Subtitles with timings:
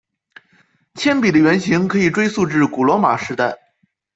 [0.95, 3.55] 铅笔的原型可以追溯至古罗马时代。